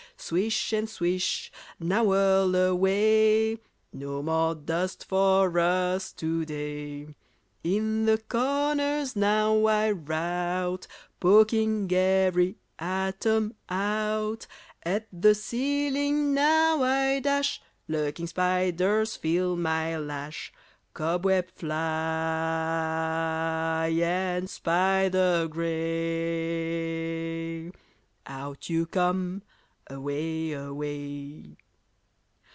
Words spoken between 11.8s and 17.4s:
every atom out. At the ceiling now I